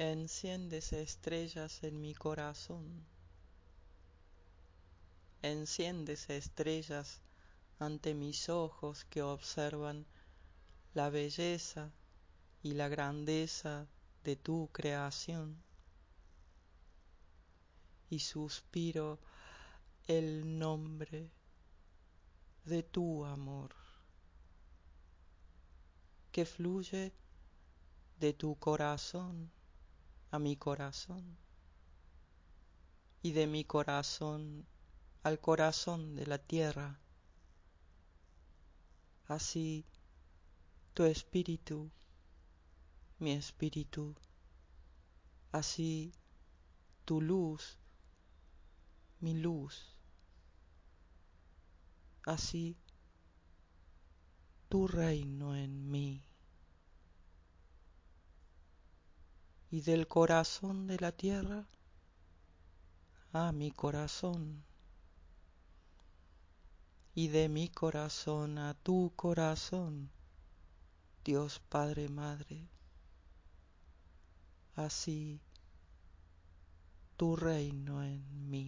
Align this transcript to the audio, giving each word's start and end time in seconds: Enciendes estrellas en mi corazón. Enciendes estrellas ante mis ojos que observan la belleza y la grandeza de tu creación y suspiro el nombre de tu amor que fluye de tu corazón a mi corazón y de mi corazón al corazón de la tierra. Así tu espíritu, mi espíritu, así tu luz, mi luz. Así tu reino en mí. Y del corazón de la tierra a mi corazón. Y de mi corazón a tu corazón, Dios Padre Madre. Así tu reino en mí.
Enciendes 0.00 0.92
estrellas 0.92 1.82
en 1.82 2.00
mi 2.00 2.14
corazón. 2.14 3.04
Enciendes 5.42 6.30
estrellas 6.30 7.20
ante 7.80 8.14
mis 8.14 8.48
ojos 8.48 9.04
que 9.06 9.22
observan 9.22 10.06
la 10.94 11.10
belleza 11.10 11.90
y 12.62 12.74
la 12.74 12.86
grandeza 12.86 13.88
de 14.22 14.36
tu 14.36 14.68
creación 14.70 15.60
y 18.08 18.20
suspiro 18.20 19.18
el 20.06 20.60
nombre 20.60 21.28
de 22.66 22.84
tu 22.84 23.24
amor 23.24 23.74
que 26.30 26.44
fluye 26.44 27.12
de 28.20 28.32
tu 28.32 28.54
corazón 28.60 29.57
a 30.30 30.38
mi 30.38 30.56
corazón 30.56 31.36
y 33.22 33.32
de 33.32 33.46
mi 33.46 33.64
corazón 33.64 34.66
al 35.22 35.40
corazón 35.40 36.14
de 36.14 36.26
la 36.26 36.38
tierra. 36.38 36.98
Así 39.26 39.84
tu 40.94 41.04
espíritu, 41.04 41.90
mi 43.18 43.32
espíritu, 43.32 44.14
así 45.52 46.12
tu 47.04 47.20
luz, 47.20 47.78
mi 49.20 49.34
luz. 49.34 49.98
Así 52.24 52.76
tu 54.68 54.86
reino 54.86 55.56
en 55.56 55.90
mí. 55.90 56.22
Y 59.70 59.82
del 59.82 60.08
corazón 60.08 60.86
de 60.86 60.98
la 60.98 61.12
tierra 61.12 61.66
a 63.32 63.52
mi 63.52 63.70
corazón. 63.70 64.64
Y 67.14 67.28
de 67.28 67.48
mi 67.48 67.68
corazón 67.68 68.58
a 68.58 68.74
tu 68.74 69.12
corazón, 69.16 70.10
Dios 71.24 71.60
Padre 71.68 72.08
Madre. 72.08 72.68
Así 74.76 75.40
tu 77.16 77.34
reino 77.34 78.04
en 78.04 78.50
mí. 78.50 78.67